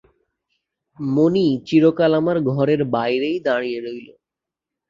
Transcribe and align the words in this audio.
মণি 0.99 1.47
চিরকাল 1.67 2.11
আমার 2.19 2.37
ঘরের 2.51 2.81
বাইরেই 2.93 3.37
দাঁড়িয়ে 3.47 3.79
রইল। 3.79 4.07